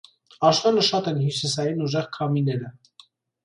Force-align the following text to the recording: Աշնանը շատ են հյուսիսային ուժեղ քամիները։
Աշնանը 0.47 0.85
շատ 0.87 1.11
են 1.11 1.21
հյուսիսային 1.27 1.87
ուժեղ 1.91 2.11
քամիները։ 2.19 2.77